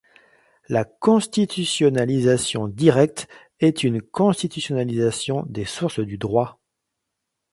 [0.67, 3.27] La constitutionnalisation directe
[3.59, 6.59] est une constitutionnalisation des sources du droit.